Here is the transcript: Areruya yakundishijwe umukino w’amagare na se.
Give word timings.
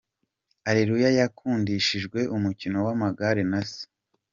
Areruya 0.69 1.09
yakundishijwe 1.19 2.19
umukino 2.35 2.77
w’amagare 2.85 3.43
na 3.51 3.61
se. 3.69 3.81